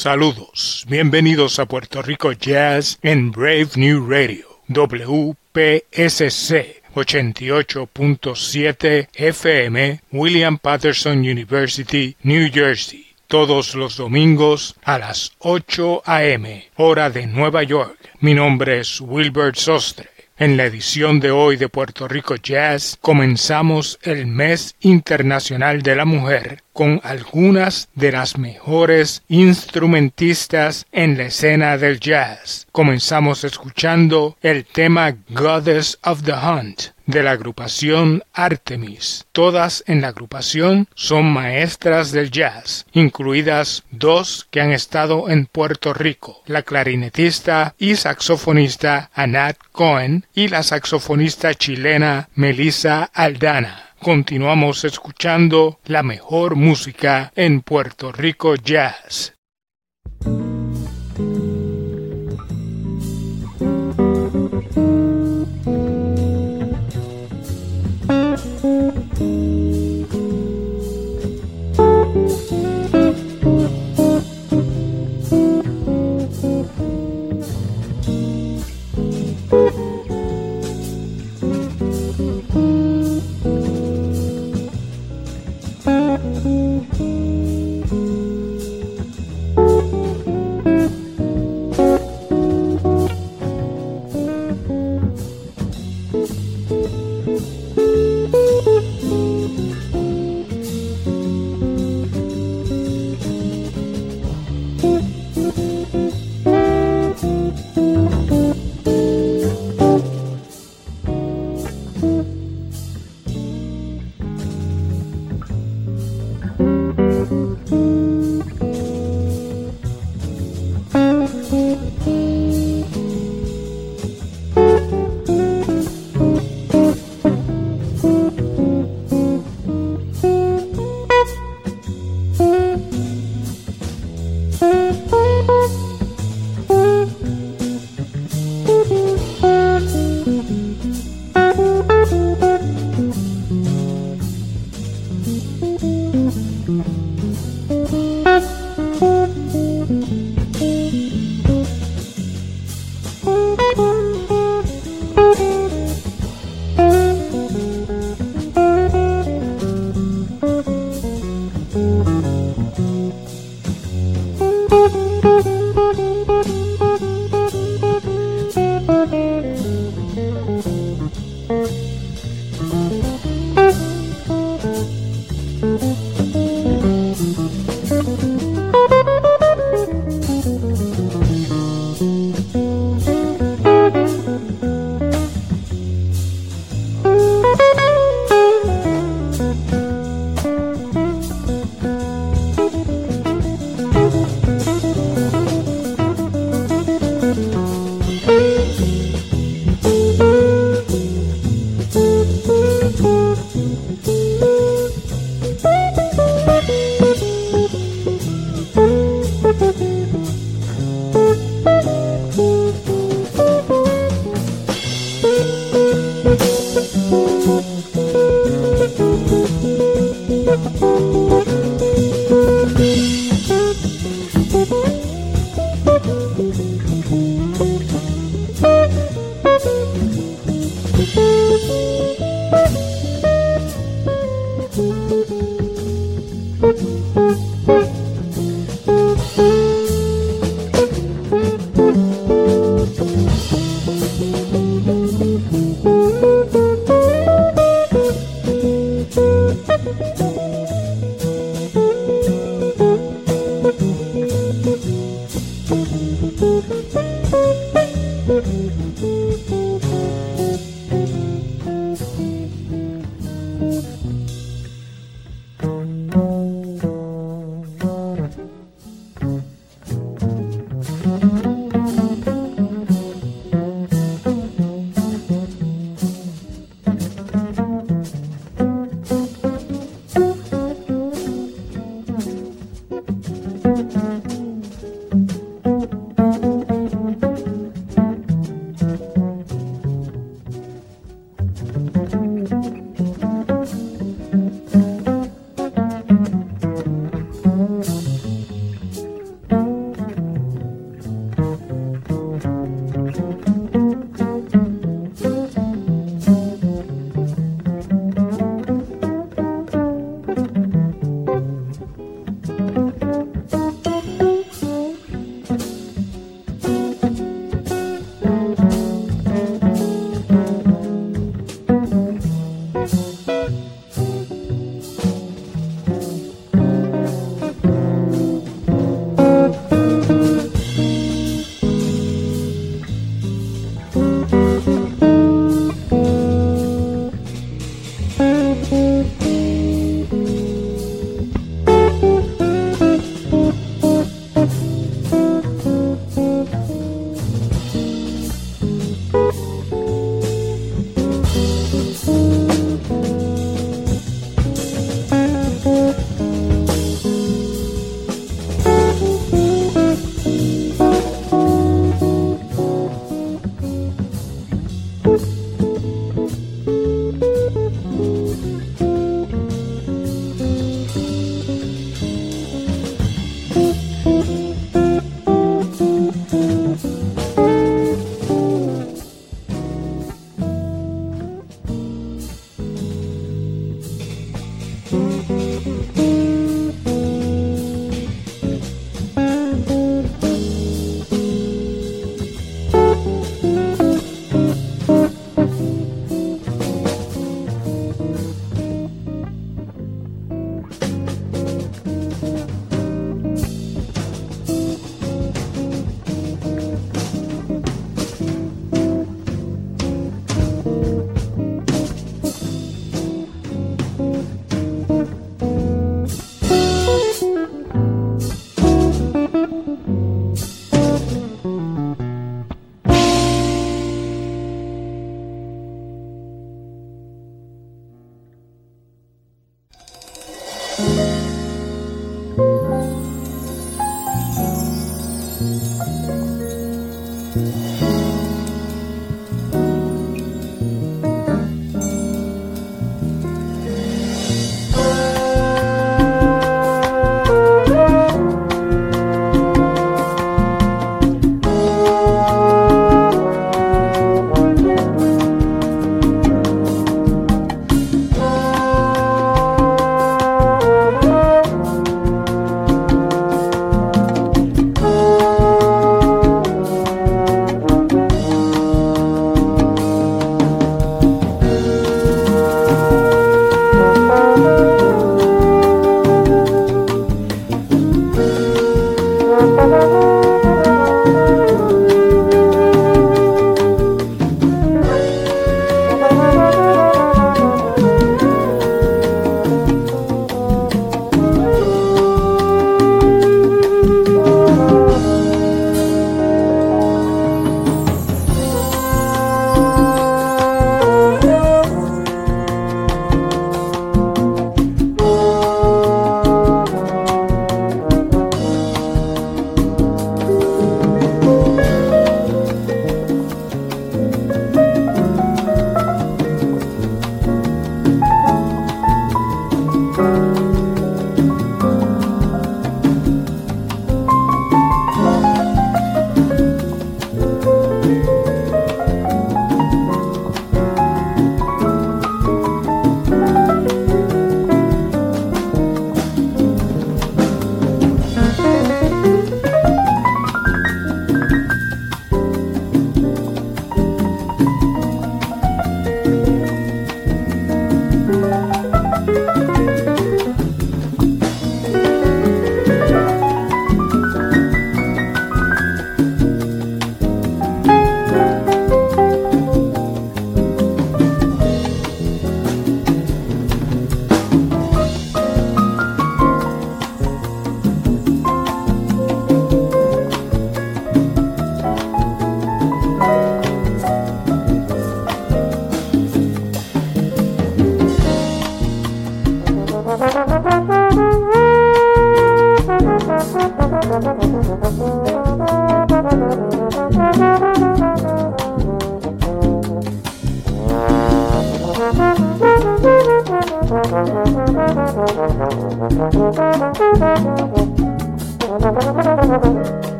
Saludos, 0.00 0.86
bienvenidos 0.88 1.58
a 1.58 1.66
Puerto 1.66 2.00
Rico 2.00 2.32
Jazz 2.32 2.98
en 3.02 3.30
Brave 3.30 3.68
New 3.76 4.08
Radio, 4.08 4.46
WPSC 4.68 5.34
88.7 6.94 9.08
FM, 9.12 10.00
William 10.10 10.56
Patterson 10.56 11.18
University, 11.18 12.16
New 12.22 12.50
Jersey, 12.50 13.08
todos 13.26 13.74
los 13.74 13.98
domingos 13.98 14.74
a 14.84 14.98
las 14.98 15.32
8 15.40 16.04
a.m., 16.06 16.70
hora 16.76 17.10
de 17.10 17.26
Nueva 17.26 17.62
York. 17.62 17.98
Mi 18.20 18.32
nombre 18.32 18.80
es 18.80 19.02
Wilbert 19.02 19.56
Sostre. 19.56 20.08
En 20.38 20.56
la 20.56 20.64
edición 20.64 21.20
de 21.20 21.30
hoy 21.30 21.56
de 21.56 21.68
Puerto 21.68 22.08
Rico 22.08 22.36
Jazz 22.36 22.96
comenzamos 23.02 23.98
el 24.00 24.26
mes 24.26 24.76
internacional 24.80 25.82
de 25.82 25.94
la 25.94 26.06
mujer 26.06 26.62
con 26.72 27.00
algunas 27.04 27.88
de 27.94 28.12
las 28.12 28.38
mejores 28.38 29.22
instrumentistas 29.28 30.86
en 30.92 31.18
la 31.18 31.24
escena 31.24 31.76
del 31.78 32.00
jazz. 32.00 32.66
Comenzamos 32.72 33.44
escuchando 33.44 34.36
el 34.42 34.64
tema 34.64 35.16
Goddess 35.28 35.98
of 36.02 36.22
the 36.22 36.32
Hunt 36.32 36.92
de 37.10 37.22
la 37.22 37.32
agrupación 37.32 38.22
Artemis. 38.32 39.26
Todas 39.32 39.82
en 39.86 40.00
la 40.00 40.08
agrupación 40.08 40.88
son 40.94 41.32
maestras 41.32 42.12
del 42.12 42.30
jazz, 42.30 42.86
incluidas 42.92 43.82
dos 43.90 44.46
que 44.50 44.60
han 44.60 44.70
estado 44.70 45.28
en 45.28 45.46
Puerto 45.46 45.92
Rico, 45.92 46.42
la 46.46 46.62
clarinetista 46.62 47.74
y 47.78 47.96
saxofonista 47.96 49.10
Anat 49.12 49.56
Cohen 49.72 50.26
y 50.34 50.48
la 50.48 50.62
saxofonista 50.62 51.54
chilena 51.54 52.28
Melissa 52.34 53.10
Aldana. 53.12 53.89
Continuamos 54.02 54.84
escuchando 54.84 55.78
la 55.84 56.02
mejor 56.02 56.56
música 56.56 57.32
en 57.36 57.60
Puerto 57.60 58.10
Rico 58.12 58.54
Jazz. 58.54 59.34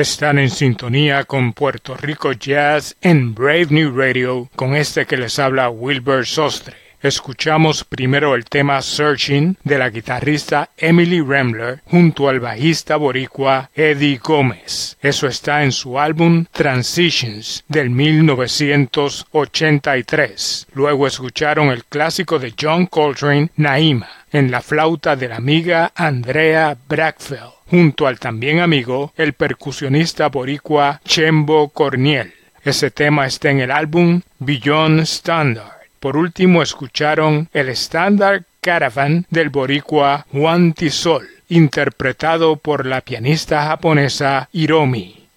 Están 0.00 0.38
en 0.38 0.48
sintonía 0.48 1.24
con 1.24 1.52
Puerto 1.52 1.94
Rico 1.94 2.32
Jazz 2.32 2.96
en 3.02 3.34
Brave 3.34 3.66
New 3.68 3.94
Radio 3.94 4.48
con 4.56 4.74
este 4.74 5.04
que 5.04 5.18
les 5.18 5.38
habla 5.38 5.68
Wilbur 5.68 6.24
Sostre. 6.24 6.74
Escuchamos 7.02 7.84
primero 7.84 8.34
el 8.34 8.46
tema 8.46 8.80
Searching 8.80 9.58
de 9.62 9.76
la 9.76 9.90
guitarrista 9.90 10.70
Emily 10.78 11.20
Rembler 11.20 11.82
junto 11.84 12.30
al 12.30 12.40
bajista 12.40 12.96
boricua 12.96 13.68
Eddie 13.74 14.16
Gómez. 14.16 14.96
Eso 15.02 15.26
está 15.26 15.64
en 15.64 15.72
su 15.72 15.98
álbum 15.98 16.46
Transitions 16.50 17.62
del 17.68 17.90
1983. 17.90 20.68
Luego 20.72 21.06
escucharon 21.06 21.68
el 21.68 21.84
clásico 21.84 22.38
de 22.38 22.54
John 22.58 22.86
Coltrane, 22.86 23.50
Naima, 23.56 24.08
en 24.32 24.50
la 24.50 24.62
flauta 24.62 25.14
de 25.14 25.28
la 25.28 25.36
amiga 25.36 25.92
Andrea 25.94 26.74
Brackfeld 26.88 27.59
junto 27.70 28.06
al 28.06 28.18
también 28.18 28.58
amigo, 28.58 29.12
el 29.16 29.32
percusionista 29.32 30.28
boricua 30.28 31.00
Chembo 31.04 31.68
Corniel. 31.68 32.32
Ese 32.64 32.90
tema 32.90 33.26
está 33.26 33.50
en 33.50 33.60
el 33.60 33.70
álbum 33.70 34.20
Beyond 34.40 35.00
Standard. 35.00 35.80
Por 36.00 36.16
último 36.16 36.62
escucharon 36.62 37.48
el 37.52 37.68
Standard 37.70 38.42
Caravan 38.60 39.26
del 39.30 39.50
boricua 39.50 40.26
Juan 40.32 40.72
Tisol, 40.72 41.28
interpretado 41.48 42.56
por 42.56 42.86
la 42.86 43.00
pianista 43.00 43.64
japonesa 43.66 44.48
Hiromi. 44.52 45.28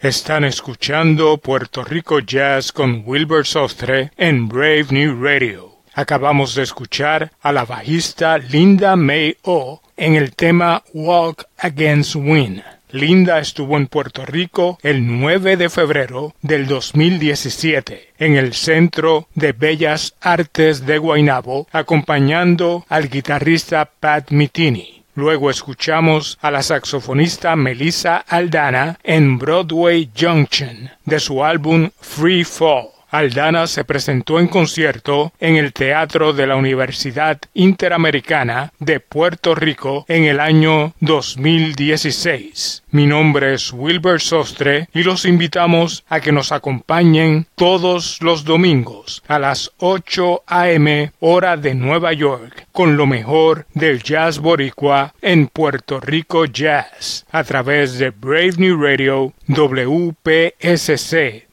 Están 0.00 0.44
escuchando 0.44 1.38
Puerto 1.38 1.82
Rico 1.82 2.20
Jazz 2.20 2.70
con 2.70 3.02
Wilbur 3.04 3.44
Sostre 3.44 4.12
en 4.16 4.46
Brave 4.46 4.86
New 4.90 5.20
Radio. 5.20 5.78
Acabamos 5.92 6.54
de 6.54 6.62
escuchar 6.62 7.32
a 7.42 7.50
la 7.50 7.64
bajista 7.64 8.38
Linda 8.38 8.94
May 8.94 9.36
O 9.42 9.82
en 9.96 10.14
el 10.14 10.36
tema 10.36 10.84
Walk 10.94 11.46
Against 11.58 12.14
Wind. 12.14 12.62
Linda 12.92 13.40
estuvo 13.40 13.76
en 13.76 13.88
Puerto 13.88 14.24
Rico 14.24 14.78
el 14.84 15.04
9 15.04 15.56
de 15.56 15.68
febrero 15.68 16.32
del 16.42 16.68
2017 16.68 18.12
en 18.20 18.36
el 18.36 18.54
Centro 18.54 19.26
de 19.34 19.50
Bellas 19.50 20.14
Artes 20.20 20.86
de 20.86 20.98
Guaynabo 20.98 21.66
acompañando 21.72 22.86
al 22.88 23.08
guitarrista 23.08 23.90
Pat 23.98 24.30
Mitini. 24.30 24.97
Luego 25.18 25.50
escuchamos 25.50 26.38
a 26.40 26.52
la 26.52 26.62
saxofonista 26.62 27.56
Melissa 27.56 28.18
Aldana 28.18 29.00
en 29.02 29.36
Broadway 29.36 30.08
Junction 30.16 30.90
de 31.06 31.18
su 31.18 31.42
álbum 31.42 31.90
Free 32.00 32.44
Fall. 32.44 32.97
Aldana 33.10 33.66
se 33.66 33.84
presentó 33.84 34.38
en 34.38 34.48
concierto 34.48 35.32
en 35.40 35.56
el 35.56 35.72
Teatro 35.72 36.32
de 36.32 36.46
la 36.46 36.56
Universidad 36.56 37.38
Interamericana 37.54 38.72
de 38.78 39.00
Puerto 39.00 39.54
Rico 39.54 40.04
en 40.08 40.24
el 40.24 40.40
año 40.40 40.94
2016. 41.00 42.84
Mi 42.90 43.06
nombre 43.06 43.54
es 43.54 43.72
Wilbur 43.72 44.20
Sostre 44.20 44.88
y 44.94 45.02
los 45.02 45.24
invitamos 45.24 46.04
a 46.08 46.20
que 46.20 46.32
nos 46.32 46.52
acompañen 46.52 47.46
todos 47.54 48.20
los 48.22 48.44
domingos 48.44 49.22
a 49.28 49.38
las 49.38 49.72
8 49.78 50.42
a.m. 50.46 51.12
hora 51.20 51.56
de 51.56 51.74
Nueva 51.74 52.12
York 52.12 52.66
con 52.72 52.96
lo 52.96 53.06
mejor 53.06 53.66
del 53.74 54.02
jazz 54.02 54.38
boricua 54.38 55.14
en 55.20 55.48
Puerto 55.48 56.00
Rico 56.00 56.44
Jazz 56.44 57.26
a 57.30 57.44
través 57.44 57.98
de 57.98 58.10
Brave 58.10 58.54
New 58.56 58.80
Radio 58.80 59.32
WPSC 59.48 61.48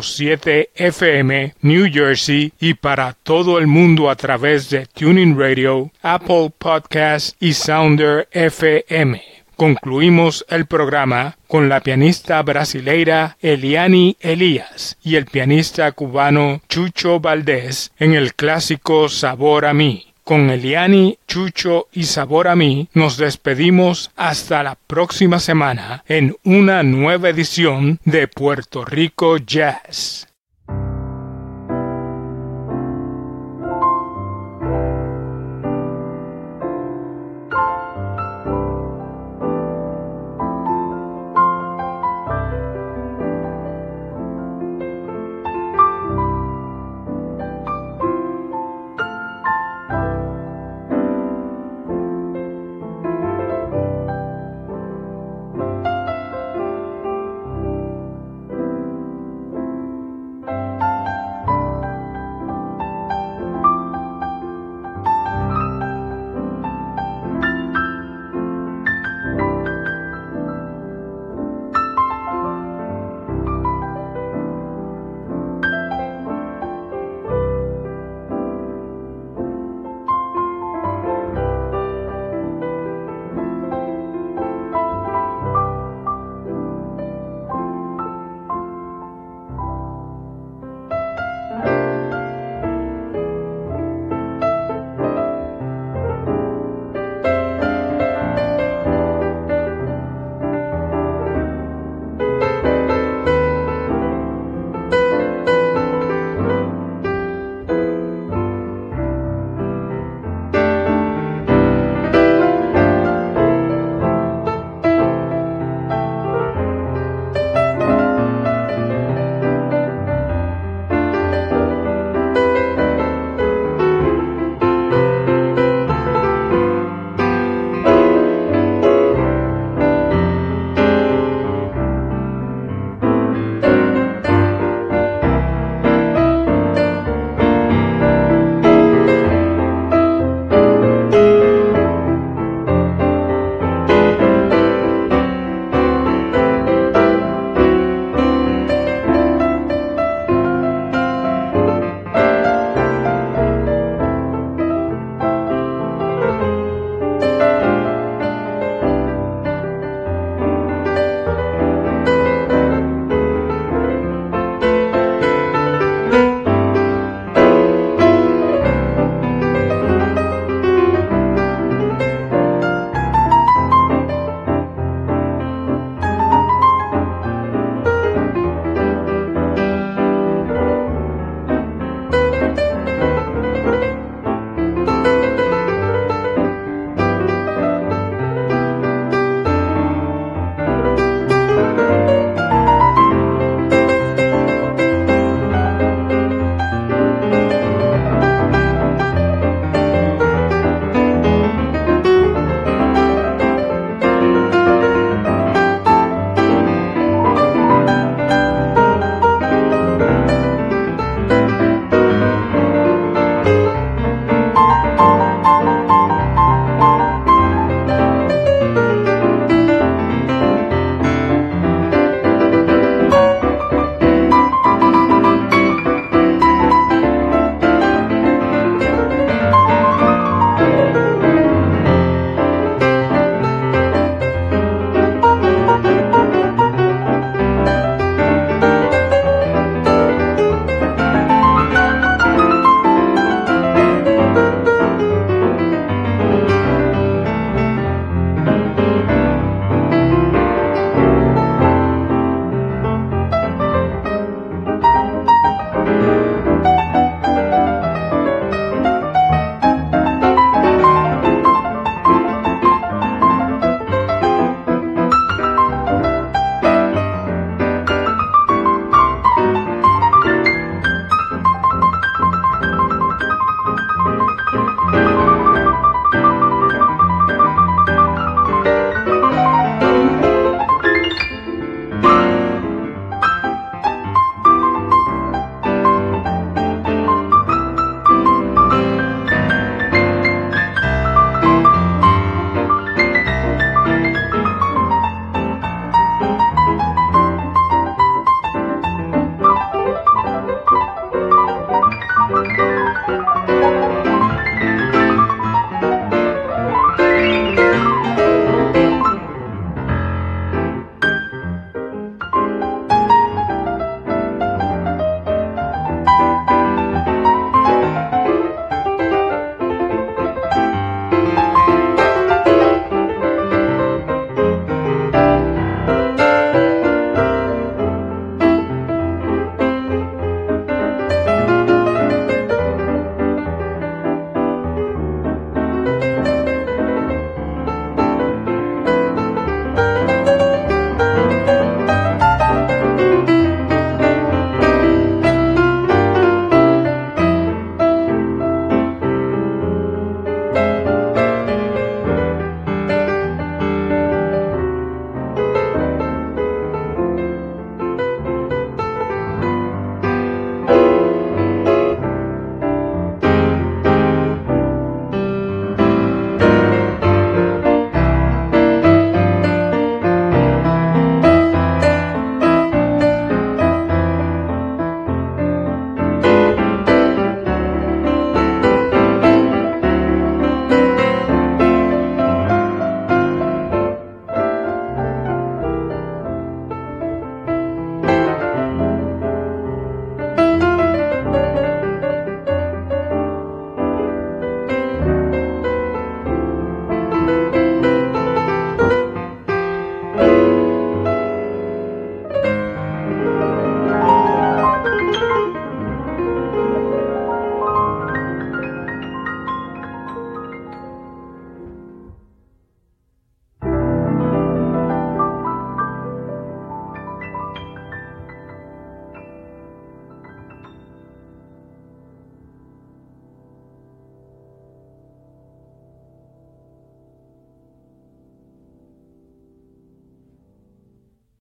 88.7 0.00 0.68
FM 0.74 1.54
New 1.60 1.90
Jersey 1.92 2.52
y 2.58 2.74
para 2.74 3.12
todo 3.22 3.58
el 3.58 3.66
mundo 3.66 4.10
a 4.10 4.16
través 4.16 4.70
de 4.70 4.86
Tuning 4.86 5.38
Radio, 5.38 5.90
Apple 6.02 6.50
Podcast 6.56 7.36
y 7.40 7.52
Sounder 7.52 8.28
FM. 8.32 9.22
Concluimos 9.56 10.44
el 10.48 10.64
programa 10.64 11.36
con 11.46 11.68
la 11.68 11.80
pianista 11.80 12.40
brasileira 12.42 13.36
Eliani 13.40 14.16
Elías 14.20 14.96
y 15.02 15.16
el 15.16 15.26
pianista 15.26 15.92
cubano 15.92 16.62
Chucho 16.68 17.20
Valdés 17.20 17.92
en 17.98 18.14
el 18.14 18.34
clásico 18.34 19.10
Sabor 19.10 19.66
a 19.66 19.74
mí. 19.74 20.09
Con 20.30 20.48
Eliani, 20.48 21.18
Chucho 21.26 21.88
y 21.92 22.04
Sabor 22.04 22.46
a 22.46 22.54
mí 22.54 22.88
nos 22.94 23.16
despedimos 23.16 24.12
hasta 24.14 24.62
la 24.62 24.76
próxima 24.76 25.40
semana 25.40 26.04
en 26.06 26.36
una 26.44 26.84
nueva 26.84 27.30
edición 27.30 27.98
de 28.04 28.28
Puerto 28.28 28.84
Rico 28.84 29.38
Jazz. 29.38 30.29